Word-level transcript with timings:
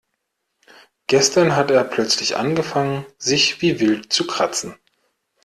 Gestern 1.05 1.55
hat 1.55 1.69
er 1.69 1.83
plötzlich 1.83 2.35
angefangen 2.35 3.05
sich 3.19 3.61
wie 3.61 3.79
wild 3.79 4.11
zu 4.11 4.25
kratzen. 4.25 4.73